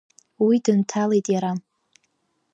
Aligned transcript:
Уи 0.45 0.57
дынҭалеит 0.63 1.27
иара. 1.33 1.51